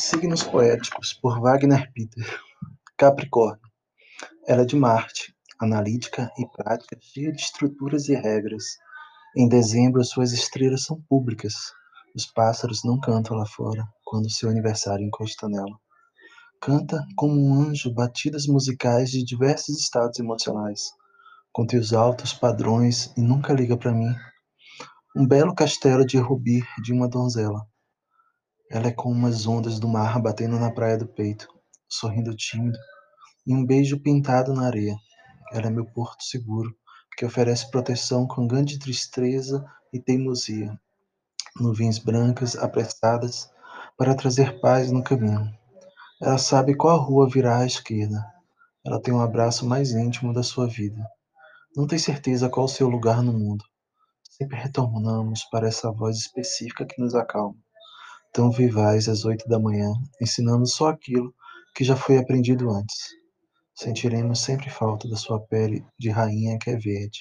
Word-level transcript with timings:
Signos 0.00 0.42
poéticos 0.42 1.12
por 1.12 1.38
Wagner 1.42 1.92
Peter. 1.92 2.24
Capricórnio. 2.96 3.60
Ela 4.48 4.62
é 4.62 4.64
de 4.64 4.74
Marte, 4.74 5.34
analítica 5.60 6.32
e 6.38 6.46
prática, 6.48 6.96
cheia 7.02 7.30
de 7.30 7.42
estruturas 7.42 8.08
e 8.08 8.14
regras. 8.14 8.64
Em 9.36 9.46
dezembro, 9.46 10.02
suas 10.02 10.32
estrelas 10.32 10.84
são 10.84 10.98
públicas. 11.02 11.52
Os 12.16 12.24
pássaros 12.24 12.82
não 12.82 12.98
cantam 12.98 13.36
lá 13.36 13.44
fora 13.44 13.86
quando 14.02 14.30
seu 14.30 14.48
aniversário 14.48 15.04
encosta 15.04 15.46
nela. 15.50 15.78
Canta 16.62 17.06
como 17.14 17.34
um 17.38 17.60
anjo 17.60 17.92
batidas 17.92 18.46
musicais 18.46 19.10
de 19.10 19.22
diversos 19.22 19.78
estados 19.78 20.18
emocionais, 20.18 20.80
com 21.52 21.66
teus 21.66 21.92
altos 21.92 22.32
padrões 22.32 23.12
e 23.18 23.20
nunca 23.20 23.52
liga 23.52 23.76
para 23.76 23.92
mim. 23.92 24.14
Um 25.14 25.26
belo 25.26 25.54
castelo 25.54 26.06
de 26.06 26.16
rubi 26.16 26.62
de 26.82 26.90
uma 26.90 27.06
donzela 27.06 27.69
ela 28.70 28.86
é 28.86 28.92
como 28.92 29.26
as 29.26 29.48
ondas 29.48 29.80
do 29.80 29.88
mar 29.88 30.22
batendo 30.22 30.56
na 30.56 30.70
praia 30.70 30.96
do 30.96 31.08
peito, 31.08 31.48
sorrindo 31.88 32.36
tímido, 32.36 32.78
e 33.44 33.52
um 33.52 33.66
beijo 33.66 34.00
pintado 34.00 34.54
na 34.54 34.66
areia. 34.66 34.94
Ela 35.52 35.66
é 35.66 35.70
meu 35.70 35.84
porto 35.84 36.22
seguro, 36.22 36.72
que 37.18 37.26
oferece 37.26 37.68
proteção 37.68 38.28
com 38.28 38.46
grande 38.46 38.78
tristeza 38.78 39.64
e 39.92 40.00
teimosia. 40.00 40.78
Nuvens 41.60 41.98
brancas 41.98 42.54
apressadas 42.54 43.50
para 43.98 44.14
trazer 44.14 44.60
paz 44.60 44.92
no 44.92 45.02
caminho. 45.02 45.50
Ela 46.22 46.38
sabe 46.38 46.76
qual 46.76 47.00
rua 47.00 47.28
virá 47.28 47.58
à 47.58 47.66
esquerda. 47.66 48.24
Ela 48.86 49.02
tem 49.02 49.12
um 49.12 49.20
abraço 49.20 49.66
mais 49.66 49.90
íntimo 49.90 50.32
da 50.32 50.44
sua 50.44 50.68
vida. 50.68 51.04
Não 51.74 51.88
tem 51.88 51.98
certeza 51.98 52.48
qual 52.48 52.66
o 52.66 52.68
seu 52.68 52.88
lugar 52.88 53.20
no 53.20 53.32
mundo. 53.32 53.64
Sempre 54.30 54.56
retornamos 54.56 55.42
para 55.50 55.66
essa 55.66 55.90
voz 55.90 56.18
específica 56.18 56.86
que 56.86 57.00
nos 57.02 57.16
acalma 57.16 57.58
tão 58.32 58.50
vivaz 58.50 59.08
às 59.08 59.24
oito 59.24 59.48
da 59.48 59.58
manhã, 59.58 59.92
ensinando 60.20 60.66
só 60.66 60.88
aquilo 60.88 61.34
que 61.74 61.84
já 61.84 61.96
foi 61.96 62.18
aprendido 62.18 62.70
antes. 62.70 63.08
Sentiremos 63.74 64.40
sempre 64.40 64.68
falta 64.68 65.08
da 65.08 65.16
sua 65.16 65.40
pele 65.40 65.84
de 65.98 66.10
rainha 66.10 66.58
que 66.58 66.70
é 66.70 66.76
verde. 66.76 67.20